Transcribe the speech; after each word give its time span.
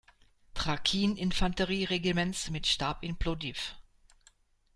Thrakien-Infanterie-Regiments 0.55 2.49
mit 2.49 2.65
Stab 2.65 3.03
in 3.03 3.17
Plowdiw. 3.17 3.53